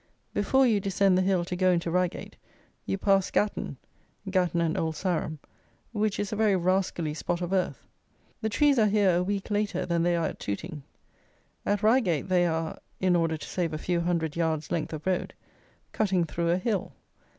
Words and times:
Before 0.33 0.65
you 0.65 0.79
descend 0.79 1.15
the 1.15 1.21
hill 1.21 1.45
to 1.45 1.55
go 1.55 1.69
into 1.69 1.91
Reigate, 1.91 2.35
you 2.87 2.97
pass 2.97 3.29
Gatton 3.29 3.77
("Gatton 4.31 4.59
and 4.59 4.75
Old 4.75 4.95
Sarum"), 4.95 5.37
which 5.91 6.19
is 6.19 6.33
a 6.33 6.35
very 6.35 6.55
rascally 6.55 7.13
spot 7.13 7.39
of 7.39 7.53
earth. 7.53 7.85
The 8.41 8.49
trees 8.49 8.79
are 8.79 8.87
here 8.87 9.15
a 9.17 9.21
week 9.21 9.51
later 9.51 9.85
than 9.85 10.01
they 10.01 10.15
are 10.15 10.25
at 10.25 10.39
Tooting. 10.39 10.81
At 11.67 11.83
Reigate 11.83 12.29
they 12.29 12.47
are 12.47 12.79
(in 12.99 13.15
order 13.15 13.37
to 13.37 13.47
save 13.47 13.73
a 13.73 13.77
few 13.77 14.01
hundred 14.01 14.35
yards 14.35 14.71
length 14.71 14.91
of 14.91 15.05
road) 15.05 15.35
cutting 15.91 16.23
through 16.25 16.49
a 16.49 16.57
hill. 16.57 16.93